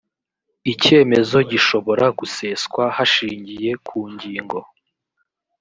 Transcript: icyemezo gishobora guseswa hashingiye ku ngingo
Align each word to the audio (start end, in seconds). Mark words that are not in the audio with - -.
icyemezo 0.73 1.37
gishobora 1.51 2.05
guseswa 2.19 2.83
hashingiye 2.95 3.71
ku 3.87 3.97
ngingo 4.13 4.59